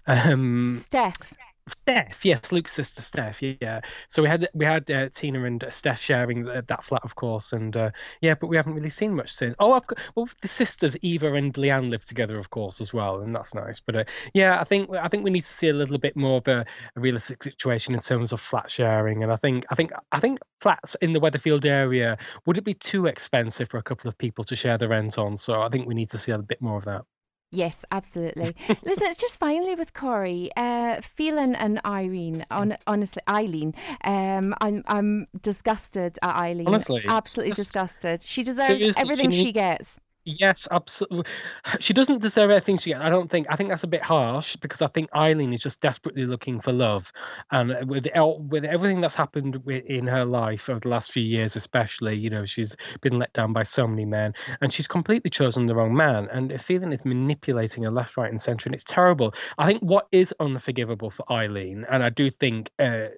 Um, 0.07 0.77
Steph. 0.77 1.35
Steph, 1.73 2.25
yes, 2.25 2.53
Luke's 2.53 2.73
sister 2.73 3.03
Steph, 3.03 3.43
yeah. 3.43 3.81
So 4.09 4.23
we 4.23 4.29
had 4.29 4.49
we 4.55 4.65
had 4.65 4.91
uh, 4.91 5.09
Tina 5.11 5.45
and 5.45 5.65
Steph 5.71 6.01
sharing 6.01 6.45
that 6.45 6.85
flat, 6.85 7.03
of 7.05 7.15
course, 7.15 7.53
and 7.53 7.77
uh, 7.77 7.91
yeah, 8.21 8.35
but 8.35 8.49
we 8.49 8.57
haven't 8.57 8.75
really 8.75 8.91
seen 8.91 9.15
much 9.15 9.33
since. 9.33 9.55
Oh, 9.59 9.73
I've 9.73 9.87
got, 9.87 9.99
well, 10.15 10.29
the 10.43 10.49
sisters 10.49 10.97
Eva 11.03 11.33
and 11.35 11.53
Leanne 11.55 11.91
live 11.91 12.05
together, 12.05 12.39
of 12.39 12.51
course, 12.51 12.81
as 12.81 12.93
well, 12.93 13.21
and 13.21 13.35
that's 13.35 13.55
nice. 13.55 13.81
But 13.81 13.97
uh, 13.97 14.05
yeah, 14.35 14.59
I 14.61 14.65
think 14.65 14.91
I 14.95 15.09
think 15.09 15.25
we 15.25 15.31
need 15.31 15.43
to 15.43 15.47
see 15.47 15.69
a 15.69 15.75
little 15.75 15.99
bit 15.99 16.17
more 16.17 16.39
of 16.39 16.49
a, 16.49 16.65
a, 16.97 17.01
realistic 17.01 17.43
situation 17.43 17.95
in 17.95 18.01
terms 18.01 18.33
of 18.33 18.41
flat 18.41 18.71
sharing, 18.71 19.23
and 19.23 19.33
I 19.33 19.37
think 19.37 19.65
I 19.71 19.75
think 19.75 19.93
I 20.13 20.21
think 20.21 20.39
flats 20.61 20.97
in 20.97 21.13
the 21.13 21.21
Weatherfield 21.21 21.65
area 21.65 22.19
would 22.47 22.59
it 22.59 22.65
be 22.65 22.75
too 22.75 23.07
expensive 23.07 23.69
for 23.69 23.79
a 23.79 23.83
couple 23.83 24.09
of 24.09 24.19
people 24.19 24.45
to 24.45 24.57
share 24.57 24.79
the 24.79 24.89
rent 24.89 25.19
on? 25.19 25.37
So 25.37 25.63
I 25.63 25.69
think 25.69 25.87
we 25.87 25.95
need 25.95 26.11
to 26.11 26.19
see 26.19 26.33
a 26.33 26.39
bit 26.39 26.61
more 26.61 26.79
of 26.79 26.85
that. 26.85 27.05
Yes, 27.53 27.85
absolutely. 27.91 28.55
Listen, 28.85 29.13
just 29.19 29.39
finally 29.39 29.75
with 29.75 29.93
Corrie, 29.93 30.51
uh, 30.57 31.01
Phelan 31.01 31.57
and 31.57 31.81
Irene. 31.85 32.45
On, 32.51 32.77
honestly, 32.87 33.23
Eileen. 33.29 33.75
Um, 34.05 34.55
I'm 34.61 34.85
I'm 34.87 35.27
disgusted 35.43 36.19
at 36.23 36.37
Eileen. 36.37 36.69
Honestly, 36.69 37.03
absolutely 37.09 37.55
disgusted. 37.55 38.23
She 38.23 38.45
deserves 38.45 38.97
everything 38.97 39.31
she, 39.31 39.39
needs, 39.39 39.49
she 39.49 39.53
gets. 39.53 39.97
Yes, 40.25 40.69
absolutely. 40.71 41.25
She 41.81 41.93
doesn't 41.95 42.21
deserve 42.21 42.51
everything 42.51 42.77
she 42.79 42.91
gets. 42.91 43.01
I 43.03 43.09
don't 43.11 43.31
think. 43.31 43.47
I 43.51 43.57
think 43.57 43.71
that's 43.71 43.85
a 43.85 43.87
bit 43.89 44.03
harsh 44.03 44.57
because 44.57 44.83
I 44.83 44.87
think 44.89 45.09
Eileen 45.15 45.53
is 45.53 45.61
just 45.61 45.81
desperately 45.81 46.27
looking 46.27 46.61
for 46.61 46.73
love, 46.73 47.11
and 47.51 47.89
with 47.89 48.07
with 48.51 48.65
everything 48.65 49.01
that's 49.01 49.15
happened 49.15 49.63
in 49.87 50.07
her 50.07 50.25
life 50.25 50.69
over 50.69 50.81
the 50.81 50.89
last 50.89 51.13
few 51.13 51.23
years, 51.23 51.57
especially, 51.57 52.17
you 52.17 52.29
know, 52.31 52.45
she's 52.45 52.77
been 53.01 53.19
let 53.19 53.33
down 53.33 53.53
by 53.53 53.63
so 53.63 53.87
many 53.87 54.05
men, 54.05 54.35
and 54.61 54.73
she's 54.73 54.87
completely 54.87 55.31
chosen 55.31 55.67
the 55.67 55.75
wrong 55.75 55.95
man. 55.95 56.29
And 56.31 56.61
Phelan 56.61 56.93
is 56.93 57.05
manipulating 57.05 57.83
her 57.85 57.91
left, 57.91 58.17
right, 58.17 58.31
and 58.31 58.41
centre, 58.41 58.67
and 58.69 58.75
it's 58.75 58.85
terrible. 58.85 59.35
I 59.59 59.67
think 59.67 59.81
what 59.83 60.07
is 60.13 60.35
unforgivable 60.41 61.11
for 61.11 61.31
Eileen, 61.33 61.87
and 61.91 62.03
I 62.05 62.11
do 62.11 62.29
think 62.31 62.71
uh, 62.79 63.09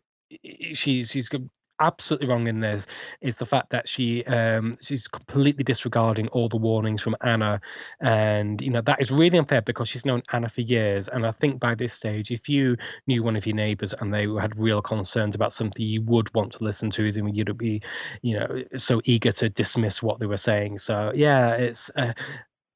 she's 0.72 1.10
she's 1.10 1.28
absolutely 1.80 2.28
wrong 2.28 2.46
in 2.46 2.60
this 2.60 2.86
is 3.20 3.36
the 3.36 3.46
fact 3.46 3.70
that 3.70 3.88
she 3.88 4.24
um, 4.24 4.74
she's 4.80 5.08
completely 5.08 5.64
disregarding 5.64 6.28
all 6.28 6.48
the 6.48 6.56
warnings 6.56 7.02
from 7.02 7.16
Anna, 7.22 7.60
and 8.00 8.60
you 8.60 8.70
know 8.70 8.80
that 8.82 9.00
is 9.00 9.10
really 9.10 9.38
unfair 9.38 9.62
because 9.62 9.88
she's 9.88 10.04
known 10.04 10.22
Anna 10.32 10.48
for 10.48 10.62
years. 10.62 11.08
And 11.08 11.26
I 11.26 11.30
think 11.30 11.60
by 11.60 11.74
this 11.74 11.92
stage, 11.92 12.30
if 12.30 12.48
you 12.48 12.76
knew 13.06 13.22
one 13.22 13.36
of 13.36 13.46
your 13.46 13.56
neighbours 13.56 13.94
and 13.94 14.12
they 14.12 14.26
had 14.40 14.58
real 14.58 14.82
concerns 14.82 15.34
about 15.34 15.52
something, 15.52 15.84
you 15.84 16.02
would 16.02 16.32
want 16.34 16.52
to 16.52 16.64
listen 16.64 16.90
to 16.90 17.12
them. 17.12 17.28
You'd 17.28 17.56
be, 17.58 17.82
you 18.22 18.38
know, 18.38 18.62
so 18.76 19.00
eager 19.04 19.32
to 19.32 19.48
dismiss 19.48 20.02
what 20.02 20.18
they 20.18 20.26
were 20.26 20.36
saying. 20.36 20.78
So 20.78 21.12
yeah, 21.14 21.54
it's. 21.54 21.90
Uh, 21.96 22.12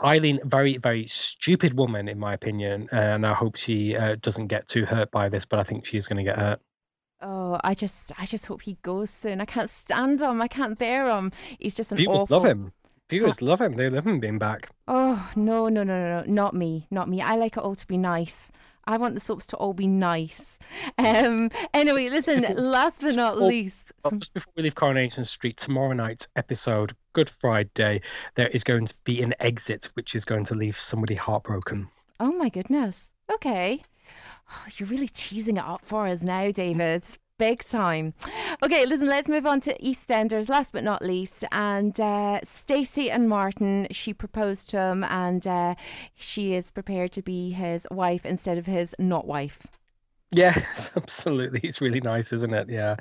Eileen, 0.05 0.41
very, 0.45 0.77
very 0.77 1.07
stupid 1.07 1.79
woman, 1.79 2.07
in 2.07 2.19
my 2.19 2.35
opinion, 2.35 2.87
and 2.93 3.27
I 3.27 3.33
hope 3.33 3.57
she 3.57 3.97
uh, 3.97 4.17
doesn't 4.21 4.49
get 4.49 4.69
too 4.69 4.85
hurt 4.85 5.11
by 5.11 5.31
this. 5.31 5.47
But 5.47 5.59
I 5.59 5.63
think 5.63 5.87
she's 5.87 6.07
going 6.07 6.19
to 6.19 6.23
get 6.23 6.39
hurt. 6.39 6.61
Oh, 7.23 7.59
I 7.65 7.75
just, 7.75 8.13
I 8.19 8.27
just 8.27 8.47
hope 8.47 8.63
he 8.63 8.77
goes 8.83 9.11
soon. 9.11 9.41
I 9.41 9.47
can't 9.47 9.71
stand 9.71 10.21
him. 10.21 10.41
I 10.43 10.49
can't 10.49 10.79
bear 10.79 11.09
him. 11.09 11.33
He's 11.59 11.75
just 11.75 11.91
an 11.93 11.97
Viewers 11.97 12.23
awful. 12.23 12.37
love 12.37 12.45
him. 12.45 12.73
Viewers 13.09 13.41
love 13.43 13.61
him. 13.61 13.73
They 13.75 13.89
love 13.89 14.07
him 14.07 14.21
being 14.21 14.39
back. 14.39 14.69
Oh 14.87 15.31
no, 15.35 15.69
no, 15.69 15.83
no, 15.83 15.99
no, 15.99 16.21
no, 16.23 16.33
not 16.33 16.55
me, 16.55 16.87
not 16.91 17.09
me. 17.09 17.23
I 17.23 17.37
like 17.37 17.57
it 17.57 17.63
all 17.63 17.75
to 17.75 17.87
be 17.87 17.97
nice. 17.97 18.51
I 18.89 18.99
want 18.99 19.15
the 19.15 19.21
soaps 19.21 19.47
to 19.47 19.57
all 19.57 19.73
be 19.75 19.87
nice. 19.87 20.59
Um. 20.99 21.51
Anyway, 21.75 22.09
listen. 22.09 22.43
last 22.57 23.01
but 23.01 23.15
not 23.17 23.37
Well, 23.37 23.47
least, 23.49 23.93
just 24.19 24.35
before 24.35 24.53
we 24.57 24.65
leave 24.65 24.75
Coronation 24.75 25.25
Street, 25.25 25.57
tomorrow 25.57 25.93
night's 25.93 26.29
episode, 26.37 26.95
Good 27.13 27.31
Friday, 27.31 28.01
there 28.35 28.49
is 28.49 28.63
going 28.65 28.87
to 28.87 28.95
be 29.05 29.23
an 29.23 29.33
exit, 29.41 29.91
which 29.95 30.15
is 30.15 30.25
going 30.25 30.45
to 30.45 30.55
leave 30.55 30.77
somebody 30.77 31.15
heartbroken. 31.15 31.89
oh 32.21 32.33
my 32.33 32.49
goodness. 32.49 33.11
Okay. 33.33 33.83
Oh, 34.51 34.65
you're 34.77 34.89
really 34.89 35.09
teasing 35.09 35.57
it 35.57 35.65
up 35.65 35.85
for 35.85 36.07
us 36.07 36.23
now, 36.23 36.51
David. 36.51 37.05
Big 37.39 37.63
time. 37.63 38.15
Okay, 38.63 38.87
listen, 38.87 39.09
let's 39.09 39.29
move 39.29 39.45
on 39.45 39.61
to 39.61 39.79
EastEnders, 39.79 40.49
last 40.49 40.73
but 40.73 40.83
not 40.83 41.03
least. 41.05 41.45
And 41.53 41.99
uh, 42.01 42.41
Stacey 42.43 43.11
and 43.11 43.29
Martin, 43.29 43.89
she 43.91 44.15
proposed 44.15 44.71
to 44.71 44.79
him 44.79 45.05
and 45.05 45.47
uh, 45.47 45.75
she 46.15 46.55
is 46.55 46.71
prepared 46.71 47.13
to 47.13 47.21
be 47.21 47.51
his 47.51 47.87
wife 47.91 48.25
instead 48.25 48.57
of 48.57 48.65
his 48.65 48.95
not 48.99 49.27
wife. 49.27 49.67
Yes, 50.33 50.91
absolutely. 50.97 51.61
It's 51.63 51.81
really 51.81 52.01
nice, 52.01 52.33
isn't 52.33 52.53
it? 52.53 52.69
Yeah, 52.69 52.97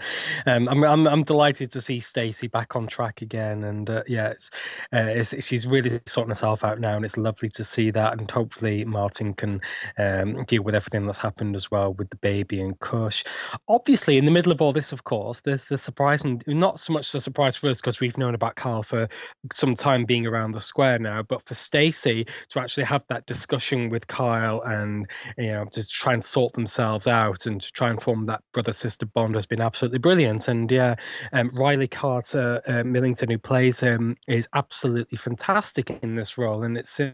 um, 0.46 0.68
I'm 0.70 0.84
I'm 0.84 1.08
I'm 1.08 1.24
delighted 1.24 1.72
to 1.72 1.82
see 1.82 2.00
Stacey 2.00 2.48
back 2.48 2.76
on 2.76 2.86
track 2.86 3.24
again, 3.24 3.64
and 3.64 3.90
uh, 3.90 4.04
yeah, 4.08 4.28
it's, 4.30 4.52
uh, 4.94 4.98
it's 5.10 5.44
she's 5.44 5.66
really 5.66 6.00
sorting 6.06 6.30
herself 6.30 6.64
out 6.64 6.80
now, 6.80 6.96
and 6.96 7.04
it's 7.04 7.18
lovely 7.18 7.50
to 7.50 7.64
see 7.64 7.90
that. 7.92 8.20
And 8.20 8.30
hopefully, 8.30 8.86
Martin 8.86 9.34
can 9.34 9.60
um, 9.98 10.44
deal 10.44 10.62
with 10.62 10.76
everything 10.76 11.08
that's 11.08 11.18
happened 11.18 11.56
as 11.56 11.72
well 11.72 11.94
with 11.96 12.12
the 12.12 12.16
baby 12.18 12.62
and 12.62 12.80
Kush. 12.80 13.24
Obviously, 13.68 14.20
in 14.20 14.26
the 14.26 14.32
middle 14.32 14.52
of 14.52 14.62
all 14.62 14.72
this, 14.72 14.92
of 14.92 15.04
course, 15.04 15.42
there's 15.42 15.66
the 15.66 15.80
surprise, 15.80 16.22
and 16.22 16.44
not 16.48 16.80
so 16.80 16.94
much 16.94 17.12
the 17.12 17.20
surprise 17.20 17.56
for 17.56 17.72
us 17.72 17.82
because 17.82 18.00
we've 18.00 18.20
known 18.20 18.36
about 18.36 18.56
Carl 18.56 18.84
for 18.84 19.10
some 19.52 19.76
time 19.76 20.06
being 20.06 20.28
around 20.28 20.52
the 20.52 20.62
square 20.62 21.00
now, 21.00 21.24
but 21.24 21.42
for 21.48 21.56
Stacey 21.56 22.28
to 22.50 22.60
actually 22.60 22.84
have 22.84 23.04
that 23.10 23.26
discussion 23.26 23.90
with 23.90 24.06
Kyle 24.08 24.62
and 24.62 25.08
you 25.38 25.48
know 25.48 25.66
to 25.72 25.88
try 25.88 26.14
and 26.14 26.24
sort 26.24 26.54
themselves 26.54 27.08
out 27.08 27.15
and 27.46 27.62
to 27.62 27.72
try 27.72 27.90
and 27.90 28.02
form 28.02 28.26
that 28.26 28.42
brother 28.54 28.74
sister 28.74 29.06
bond 29.06 29.36
has 29.36 29.46
been 29.46 29.62
absolutely 29.62 30.00
brilliant. 30.00 30.48
And 30.48 30.72
yeah, 30.72 30.96
um, 31.34 31.50
Riley 31.54 31.88
Carter 31.88 32.62
uh, 32.68 32.84
Millington, 32.84 33.30
who 33.30 33.38
plays 33.38 33.80
him, 33.80 34.18
is 34.28 34.48
absolutely 34.54 35.18
fantastic 35.18 35.90
in 36.02 36.16
this 36.16 36.38
role. 36.38 36.64
And 36.64 36.78
it's 36.78 37.00
uh, 37.00 37.12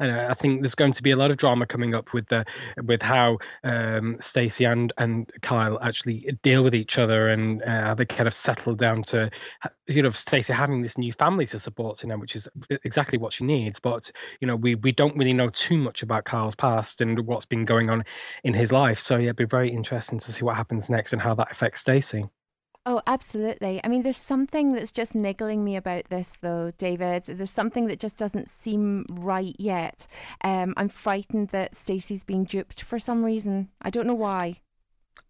I 0.00 0.34
think 0.34 0.62
there's 0.62 0.74
going 0.74 0.92
to 0.92 1.02
be 1.02 1.12
a 1.12 1.16
lot 1.16 1.30
of 1.30 1.36
drama 1.36 1.66
coming 1.66 1.94
up 1.94 2.12
with 2.12 2.28
the 2.28 2.44
with 2.84 3.02
how 3.02 3.38
um, 3.62 4.16
Stacey 4.20 4.64
and 4.64 4.92
and 4.98 5.30
Kyle 5.42 5.78
actually 5.82 6.36
deal 6.42 6.64
with 6.64 6.74
each 6.74 6.98
other 6.98 7.28
and 7.28 7.62
uh, 7.62 7.94
they 7.94 8.04
kind 8.04 8.26
of 8.26 8.34
settle 8.34 8.74
down 8.74 9.02
to 9.04 9.30
you 9.86 10.02
know 10.02 10.10
Stacey 10.10 10.52
having 10.52 10.82
this 10.82 10.96
new 10.96 11.12
family 11.12 11.46
to 11.46 11.58
support 11.58 12.02
you 12.02 12.08
know 12.08 12.16
which 12.16 12.36
is 12.36 12.48
exactly 12.84 13.18
what 13.18 13.32
she 13.32 13.44
needs 13.44 13.78
but 13.78 14.10
you 14.40 14.46
know 14.46 14.56
we 14.56 14.74
we 14.76 14.92
don't 14.92 15.16
really 15.16 15.32
know 15.32 15.50
too 15.50 15.76
much 15.76 16.02
about 16.02 16.24
Kyle's 16.24 16.54
past 16.54 17.00
and 17.00 17.26
what's 17.26 17.46
been 17.46 17.62
going 17.62 17.90
on 17.90 18.04
in 18.44 18.54
his 18.54 18.72
life 18.72 18.98
so 18.98 19.16
yeah 19.16 19.24
it'd 19.24 19.36
be 19.36 19.43
very 19.46 19.70
interesting 19.70 20.18
to 20.18 20.32
see 20.32 20.44
what 20.44 20.56
happens 20.56 20.90
next 20.90 21.12
and 21.12 21.22
how 21.22 21.34
that 21.34 21.50
affects 21.50 21.80
Stacey 21.80 22.24
Oh, 22.86 23.00
absolutely. 23.06 23.80
I 23.82 23.88
mean, 23.88 24.02
there's 24.02 24.18
something 24.18 24.72
that's 24.74 24.92
just 24.92 25.14
niggling 25.14 25.64
me 25.64 25.74
about 25.76 26.04
this, 26.10 26.36
though, 26.42 26.70
David. 26.76 27.24
There's 27.24 27.50
something 27.50 27.86
that 27.86 27.98
just 27.98 28.18
doesn't 28.18 28.50
seem 28.50 29.06
right 29.10 29.56
yet. 29.58 30.06
Um, 30.42 30.74
I'm 30.76 30.90
frightened 30.90 31.48
that 31.48 31.74
Stacey's 31.74 32.24
being 32.24 32.44
duped 32.44 32.82
for 32.82 32.98
some 32.98 33.24
reason. 33.24 33.70
I 33.80 33.88
don't 33.88 34.06
know 34.06 34.12
why. 34.14 34.60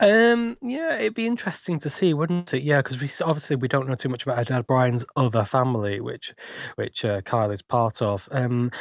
um 0.01 0.57
yeah 0.61 0.97
it'd 0.97 1.15
be 1.15 1.27
interesting 1.27 1.79
to 1.79 1.89
see 1.89 2.15
wouldn't 2.15 2.53
it 2.53 2.65
yeah 2.65 2.79
because 2.83 3.01
we 3.01 3.09
obviously 3.25 3.55
we 3.55 3.69
don't 3.69 3.89
know 3.89 3.95
too 3.95 4.09
much 4.09 4.25
about 4.25 4.37
her 4.39 4.45
dad 4.45 4.67
Brian's 4.67 5.05
other 5.15 5.45
family 5.45 6.01
which 6.01 6.35
which 6.75 7.05
uh, 7.05 7.21
Kyle 7.21 7.53
is 7.53 7.63
part 7.63 8.03
of 8.03 8.29
um 8.33 8.73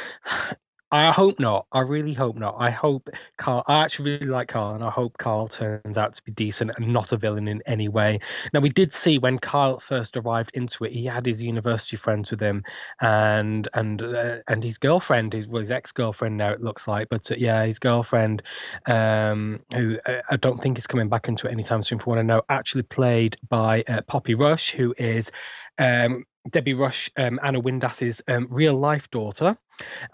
I 0.94 1.10
hope 1.10 1.40
not. 1.40 1.66
I 1.72 1.80
really 1.80 2.12
hope 2.12 2.36
not. 2.36 2.54
I 2.56 2.70
hope 2.70 3.10
Carl. 3.36 3.64
I 3.66 3.82
actually 3.82 4.12
really 4.12 4.26
like 4.26 4.46
Carl, 4.46 4.76
and 4.76 4.84
I 4.84 4.90
hope 4.90 5.18
Carl 5.18 5.48
turns 5.48 5.98
out 5.98 6.14
to 6.14 6.22
be 6.22 6.30
decent 6.30 6.70
and 6.76 6.92
not 6.92 7.10
a 7.10 7.16
villain 7.16 7.48
in 7.48 7.60
any 7.66 7.88
way. 7.88 8.20
Now, 8.52 8.60
we 8.60 8.68
did 8.68 8.92
see 8.92 9.18
when 9.18 9.40
Carl 9.40 9.80
first 9.80 10.16
arrived 10.16 10.52
into 10.54 10.84
it, 10.84 10.92
he 10.92 11.04
had 11.04 11.26
his 11.26 11.42
university 11.42 11.96
friends 11.96 12.30
with 12.30 12.38
him, 12.40 12.62
and 13.00 13.66
and 13.74 14.02
uh, 14.02 14.36
and 14.46 14.62
his 14.62 14.78
girlfriend, 14.78 15.32
his 15.32 15.48
well, 15.48 15.58
his 15.58 15.72
ex 15.72 15.90
girlfriend 15.90 16.36
now 16.36 16.50
it 16.52 16.62
looks 16.62 16.86
like, 16.86 17.08
but 17.08 17.28
uh, 17.28 17.34
yeah, 17.36 17.66
his 17.66 17.80
girlfriend, 17.80 18.44
um, 18.86 19.64
who 19.74 19.98
uh, 20.06 20.20
I 20.30 20.36
don't 20.36 20.60
think 20.60 20.78
is 20.78 20.86
coming 20.86 21.08
back 21.08 21.26
into 21.26 21.48
it 21.48 21.50
anytime 21.50 21.82
soon. 21.82 21.98
For 21.98 22.10
what 22.10 22.20
I 22.20 22.22
know, 22.22 22.42
actually 22.50 22.84
played 22.84 23.36
by 23.48 23.82
uh, 23.88 24.02
Poppy 24.02 24.36
Rush, 24.36 24.70
who 24.70 24.94
is. 24.96 25.32
Um, 25.76 26.24
Debbie 26.50 26.74
Rush, 26.74 27.10
um, 27.16 27.40
Anna 27.42 27.60
Windass's 27.60 28.22
um, 28.28 28.46
real 28.50 28.74
life 28.74 29.10
daughter, 29.10 29.56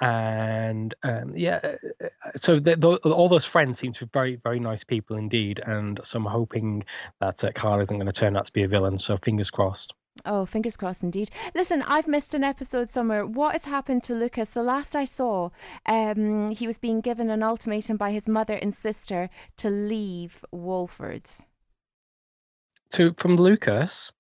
and 0.00 0.94
um, 1.02 1.32
yeah, 1.36 1.60
uh, 1.62 2.04
uh, 2.04 2.30
so 2.36 2.60
the, 2.60 2.76
the, 2.76 2.96
all 3.10 3.28
those 3.28 3.44
friends 3.44 3.78
seem 3.78 3.92
to 3.94 4.06
be 4.06 4.10
very, 4.12 4.36
very 4.36 4.60
nice 4.60 4.84
people 4.84 5.16
indeed. 5.16 5.60
And 5.66 6.00
so 6.04 6.18
I'm 6.18 6.24
hoping 6.24 6.84
that 7.20 7.42
uh, 7.42 7.52
Carl 7.52 7.80
isn't 7.80 7.96
going 7.96 8.06
to 8.06 8.12
turn 8.12 8.36
out 8.36 8.44
to 8.46 8.52
be 8.52 8.62
a 8.62 8.68
villain. 8.68 8.98
So 8.98 9.16
fingers 9.16 9.50
crossed. 9.50 9.94
Oh, 10.24 10.44
fingers 10.44 10.76
crossed 10.76 11.02
indeed. 11.02 11.30
Listen, 11.54 11.82
I've 11.82 12.08
missed 12.08 12.34
an 12.34 12.44
episode 12.44 12.90
somewhere. 12.90 13.24
What 13.24 13.52
has 13.52 13.64
happened 13.64 14.02
to 14.04 14.14
Lucas? 14.14 14.50
The 14.50 14.62
last 14.62 14.94
I 14.94 15.04
saw, 15.04 15.50
um, 15.86 16.50
he 16.50 16.66
was 16.66 16.78
being 16.78 17.00
given 17.00 17.30
an 17.30 17.42
ultimatum 17.42 17.96
by 17.96 18.12
his 18.12 18.28
mother 18.28 18.54
and 18.54 18.74
sister 18.74 19.30
to 19.58 19.70
leave 19.70 20.44
Walford. 20.50 21.30
To 22.90 23.14
from 23.16 23.36
Lucas. 23.36 24.12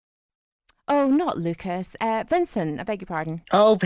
Oh, 0.92 1.08
not 1.08 1.38
Lucas. 1.38 1.94
Uh, 2.00 2.24
Vincent, 2.28 2.80
I 2.80 2.82
beg 2.82 3.00
your 3.00 3.06
pardon. 3.06 3.42
Oh, 3.52 3.78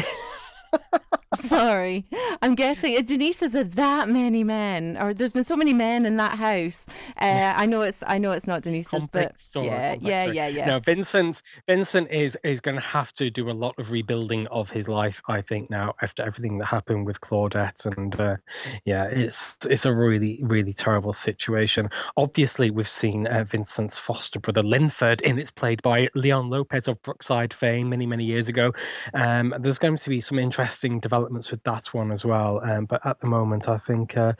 Sorry. 1.45 2.07
I'm 2.43 2.55
guessing 2.55 2.97
uh, 2.97 3.03
Denise 3.03 3.41
has 3.41 3.53
had 3.53 3.73
that 3.73 4.09
many 4.09 4.45
men, 4.45 4.97
or 5.01 5.15
there's 5.15 5.33
been 5.33 5.45
so 5.45 5.57
many 5.57 5.73
men 5.73 6.07
in 6.07 6.17
that 6.17 6.39
house. 6.39 6.87
Uh, 7.21 7.53
I 7.57 7.67
know 7.67 7.83
it's 7.83 8.03
I 8.07 8.19
know 8.19 8.33
it's 8.33 8.47
not 8.47 8.63
Denise's, 8.63 8.91
but 8.91 8.99
complex 9.01 9.43
story. 9.43 9.67
yeah, 9.67 9.97
yeah, 10.01 10.25
yeah, 10.27 10.47
yeah. 10.49 10.67
No, 10.67 10.79
Vincent. 10.79 11.43
Vincent 11.67 12.11
is 12.11 12.39
is 12.45 12.61
going 12.61 12.77
to 12.77 12.81
have 12.83 13.13
to 13.15 13.31
do 13.31 13.51
a 13.51 13.53
lot 13.53 13.75
of 13.79 13.91
rebuilding 13.91 14.47
of 14.49 14.71
his 14.71 14.89
life. 14.89 15.21
I 15.29 15.41
think 15.41 15.71
now 15.71 15.95
after 16.03 16.23
everything 16.23 16.59
that 16.59 16.67
happened 16.67 17.07
with 17.07 17.21
Claudette, 17.21 17.87
and 17.97 18.19
uh, 18.21 18.37
yeah, 18.85 19.05
it's 19.07 19.57
it's 19.69 19.87
a 19.87 19.95
really 19.95 20.41
really 20.43 20.73
terrible 20.73 21.13
situation. 21.13 21.91
Obviously, 22.17 22.71
we've 22.71 22.89
seen 22.89 23.27
uh, 23.27 23.45
Vincent's 23.45 23.99
foster 23.99 24.41
brother 24.41 24.63
Linford, 24.63 25.23
and 25.23 25.39
it's 25.39 25.51
played 25.51 25.83
by 25.83 26.09
Leon 26.15 26.51
Lopez 26.51 26.89
of 26.89 27.03
Brookside 27.03 27.53
fame 27.53 27.89
many 27.89 28.07
many 28.07 28.25
years 28.25 28.49
ago. 28.49 28.73
Um, 29.15 29.55
there's 29.61 29.79
going 29.79 29.97
to 29.97 30.09
be 30.09 30.21
some 30.21 30.39
interesting 30.39 31.01
developments 31.01 31.24
with 31.33 31.63
that 31.65 31.93
one 31.95 32.13
as 32.13 32.25
well. 32.25 32.61
Um, 32.65 32.87
but 32.87 33.05
at 33.07 33.21
the 33.21 33.27
moment, 33.27 33.69
I 33.69 33.77
think. 33.77 34.17
Uh, 34.17 34.35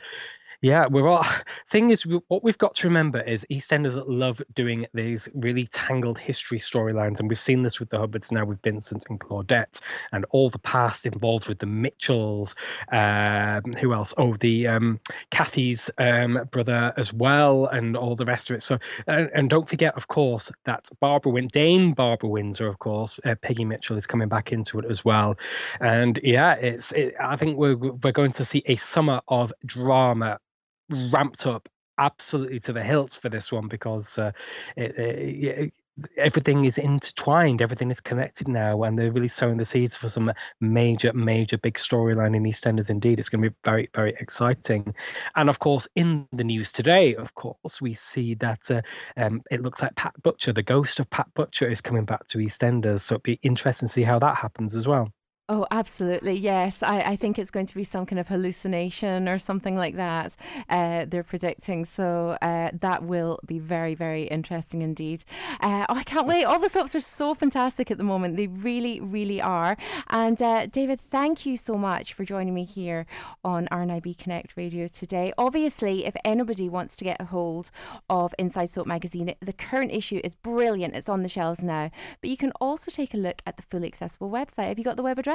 yeah, 0.61 0.87
we're 0.87 1.07
all. 1.07 1.25
Thing 1.67 1.89
is, 1.89 2.03
what 2.03 2.43
we've 2.43 2.57
got 2.57 2.75
to 2.75 2.87
remember 2.87 3.21
is 3.21 3.45
EastEnders 3.51 4.01
love 4.07 4.41
doing 4.53 4.85
these 4.93 5.27
really 5.33 5.67
tangled 5.67 6.17
history 6.17 6.59
storylines, 6.59 7.19
and 7.19 7.29
we've 7.29 7.39
seen 7.39 7.63
this 7.63 7.79
with 7.79 7.89
the 7.89 7.99
Hubbards 7.99 8.31
now 8.31 8.45
with 8.45 8.61
Vincent 8.61 9.05
and 9.09 9.19
Claudette, 9.19 9.81
and 10.11 10.25
all 10.31 10.49
the 10.49 10.59
past 10.59 11.05
involved 11.05 11.47
with 11.47 11.59
the 11.59 11.65
Mitchells. 11.65 12.55
Um, 12.91 13.63
who 13.79 13.93
else? 13.93 14.13
Oh, 14.17 14.35
the 14.35 14.67
um, 14.67 14.99
Kathy's 15.31 15.89
um, 15.97 16.47
brother 16.51 16.93
as 16.97 17.13
well, 17.13 17.67
and 17.67 17.97
all 17.97 18.15
the 18.15 18.25
rest 18.25 18.49
of 18.49 18.55
it. 18.55 18.63
So, 18.63 18.77
and, 19.07 19.29
and 19.33 19.49
don't 19.49 19.67
forget, 19.67 19.95
of 19.95 20.07
course, 20.07 20.51
that 20.65 20.89
Barbara 20.99 21.31
Win, 21.31 21.47
Dame 21.47 21.93
Barbara 21.93 22.29
Windsor, 22.29 22.67
of 22.67 22.79
course, 22.79 23.19
uh, 23.25 23.35
Peggy 23.35 23.65
Mitchell 23.65 23.97
is 23.97 24.07
coming 24.07 24.29
back 24.29 24.51
into 24.51 24.79
it 24.79 24.85
as 24.89 25.03
well, 25.03 25.37
and 25.79 26.19
yeah, 26.23 26.53
it's. 26.55 26.91
It, 26.93 27.15
I 27.19 27.35
think 27.35 27.57
we're 27.57 27.75
we're 27.75 28.11
going 28.11 28.31
to 28.33 28.45
see 28.45 28.63
a 28.67 28.75
summer 28.75 29.21
of 29.27 29.53
drama 29.65 30.39
ramped 30.89 31.45
up 31.45 31.67
absolutely 31.97 32.59
to 32.59 32.73
the 32.73 32.83
hilt 32.83 33.13
for 33.13 33.29
this 33.29 33.51
one 33.51 33.67
because 33.67 34.17
uh, 34.17 34.31
it, 34.75 34.97
it, 34.97 35.73
everything 36.17 36.65
is 36.65 36.77
intertwined, 36.77 37.61
everything 37.61 37.89
is 37.89 37.99
connected 37.99 38.47
now, 38.47 38.83
and 38.83 38.97
they're 38.97 39.11
really 39.11 39.27
sowing 39.27 39.57
the 39.57 39.65
seeds 39.65 39.95
for 39.95 40.09
some 40.09 40.31
major, 40.59 41.13
major 41.13 41.57
big 41.57 41.75
storyline 41.75 42.35
in 42.35 42.43
EastEnders. 42.43 42.89
Indeed, 42.89 43.19
it's 43.19 43.29
going 43.29 43.41
to 43.43 43.49
be 43.49 43.55
very, 43.63 43.89
very 43.93 44.13
exciting. 44.19 44.93
And 45.35 45.49
of 45.49 45.59
course, 45.59 45.87
in 45.95 46.27
the 46.33 46.43
news 46.43 46.71
today, 46.71 47.15
of 47.15 47.33
course, 47.35 47.81
we 47.81 47.93
see 47.93 48.33
that 48.35 48.69
uh, 48.69 48.81
um, 49.17 49.41
it 49.51 49.61
looks 49.61 49.81
like 49.81 49.95
Pat 49.95 50.13
Butcher, 50.21 50.53
the 50.53 50.63
ghost 50.63 50.99
of 50.99 51.09
Pat 51.09 51.27
Butcher, 51.33 51.69
is 51.69 51.81
coming 51.81 52.05
back 52.05 52.27
to 52.27 52.39
EastEnders. 52.39 53.01
So 53.01 53.15
it'd 53.15 53.23
be 53.23 53.39
interesting 53.41 53.87
to 53.87 53.93
see 53.93 54.03
how 54.03 54.19
that 54.19 54.35
happens 54.35 54.75
as 54.75 54.87
well. 54.87 55.11
Oh, 55.47 55.67
absolutely. 55.69 56.33
Yes. 56.33 56.81
I, 56.81 57.01
I 57.01 57.15
think 57.15 57.37
it's 57.37 57.51
going 57.51 57.67
to 57.67 57.75
be 57.75 57.83
some 57.83 58.07
kind 58.07 58.19
of 58.19 58.27
hallucination 58.27 59.29
or 59.29 59.37
something 59.37 59.75
like 59.77 59.95
that. 59.95 60.35
Uh, 60.69 61.05
they're 61.07 61.21
predicting. 61.21 61.85
So 61.85 62.35
uh, 62.41 62.71
that 62.73 63.03
will 63.03 63.39
be 63.45 63.59
very, 63.59 63.93
very 63.93 64.23
interesting 64.23 64.81
indeed. 64.81 65.23
Uh, 65.61 65.85
oh, 65.87 65.97
I 65.97 66.03
can't 66.03 66.25
wait. 66.25 66.45
All 66.45 66.57
the 66.57 66.67
soaps 66.67 66.95
are 66.95 66.99
so 66.99 67.35
fantastic 67.35 67.91
at 67.91 67.99
the 67.99 68.03
moment. 68.03 68.37
They 68.37 68.47
really, 68.47 68.99
really 68.99 69.39
are. 69.39 69.77
And 70.09 70.41
uh, 70.41 70.65
David, 70.65 70.99
thank 71.11 71.45
you 71.45 71.57
so 71.57 71.75
much 71.77 72.15
for 72.15 72.25
joining 72.25 72.55
me 72.55 72.63
here 72.63 73.05
on 73.43 73.67
RNIB 73.71 74.17
Connect 74.17 74.57
Radio 74.57 74.87
today. 74.87 75.31
Obviously, 75.37 76.07
if 76.07 76.15
anybody 76.25 76.69
wants 76.69 76.95
to 76.95 77.03
get 77.03 77.21
a 77.21 77.25
hold 77.25 77.69
of 78.09 78.33
Inside 78.39 78.71
Soap 78.71 78.87
magazine, 78.87 79.35
the 79.41 79.53
current 79.53 79.91
issue 79.91 80.19
is 80.23 80.33
brilliant. 80.33 80.95
It's 80.95 81.07
on 81.07 81.21
the 81.21 81.29
shelves 81.29 81.61
now. 81.61 81.91
But 82.19 82.31
you 82.31 82.37
can 82.37 82.51
also 82.59 82.89
take 82.89 83.13
a 83.13 83.17
look 83.17 83.43
at 83.45 83.57
the 83.57 83.63
fully 83.63 83.85
accessible 83.85 84.31
website. 84.31 84.69
Have 84.69 84.79
you 84.79 84.83
got 84.83 84.97
the 84.97 85.03
web 85.03 85.19
address? 85.19 85.34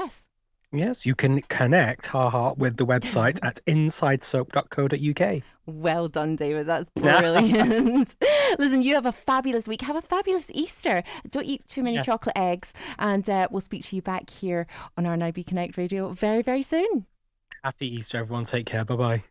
Yes, 0.72 1.04
you 1.04 1.16
can 1.16 1.42
connect 1.42 2.06
haha 2.06 2.54
with 2.56 2.76
the 2.76 2.86
website 2.86 3.40
at 3.44 3.60
insidesoap.co.uk. 3.66 5.42
Well 5.66 6.08
done, 6.08 6.36
David. 6.36 6.66
That's 6.66 6.88
brilliant. 6.94 8.14
Listen, 8.58 8.82
you 8.82 8.94
have 8.94 9.06
a 9.06 9.12
fabulous 9.12 9.66
week. 9.66 9.82
Have 9.82 9.96
a 9.96 10.02
fabulous 10.02 10.50
Easter. 10.54 11.02
Don't 11.30 11.44
eat 11.44 11.66
too 11.66 11.82
many 11.82 11.96
yes. 11.96 12.06
chocolate 12.06 12.36
eggs. 12.36 12.72
And 12.98 13.28
uh, 13.28 13.48
we'll 13.50 13.60
speak 13.60 13.84
to 13.86 13.96
you 13.96 14.02
back 14.02 14.30
here 14.30 14.66
on 14.96 15.04
RNIB 15.04 15.46
Connect 15.46 15.76
Radio 15.76 16.12
very, 16.12 16.42
very 16.42 16.62
soon. 16.62 17.06
Happy 17.64 17.92
Easter, 17.92 18.18
everyone. 18.18 18.44
Take 18.44 18.66
care. 18.66 18.84
Bye 18.84 18.96
bye. 18.96 19.22